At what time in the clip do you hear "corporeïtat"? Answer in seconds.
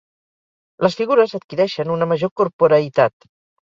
2.43-3.35